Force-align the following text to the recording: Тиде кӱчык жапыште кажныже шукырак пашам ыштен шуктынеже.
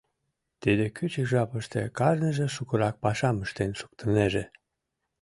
Тиде 0.61 0.85
кӱчык 0.95 1.25
жапыште 1.31 1.81
кажныже 1.97 2.47
шукырак 2.55 2.95
пашам 3.03 3.37
ыштен 3.45 3.71
шуктынеже. 3.79 4.43